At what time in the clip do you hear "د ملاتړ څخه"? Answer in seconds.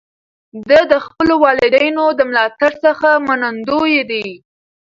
2.19-3.09